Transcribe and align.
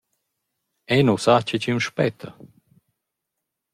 Eu 0.95 1.01
nu 1.07 1.15
sa 1.23 1.35
che 1.47 1.55
chi’m 1.63 1.79
spetta. 1.87 2.29